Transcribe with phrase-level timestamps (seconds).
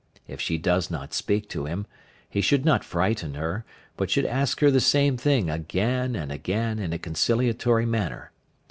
[0.27, 1.85] If she does not speak to him,
[2.27, 3.65] he should not frighten her,
[3.97, 8.31] but should ask her the same thing again and again in a conciliatory manner.